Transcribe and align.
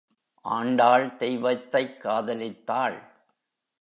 ஆண்டாள் 0.41 1.17
தெய்வத்தைக் 1.17 2.05
காதலித்தாள். 2.05 2.99